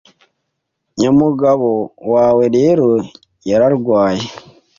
[0.99, 1.71] Nyamugabo
[2.13, 2.89] wawe rero
[3.49, 4.25] yararwaye